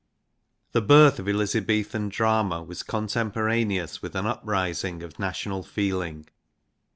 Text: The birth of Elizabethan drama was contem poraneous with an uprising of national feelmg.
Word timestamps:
The 0.71 0.81
birth 0.81 1.19
of 1.19 1.29
Elizabethan 1.29 2.09
drama 2.09 2.63
was 2.63 2.81
contem 2.81 3.31
poraneous 3.31 4.01
with 4.01 4.15
an 4.15 4.25
uprising 4.25 5.03
of 5.03 5.19
national 5.19 5.61
feelmg. 5.61 6.29